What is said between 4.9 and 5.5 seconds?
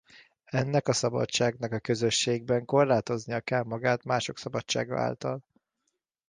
által.